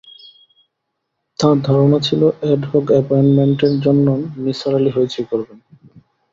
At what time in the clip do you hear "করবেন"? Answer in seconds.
5.31-5.57